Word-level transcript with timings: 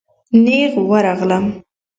نېغ 0.43 0.73
ورغلم. 0.91 1.45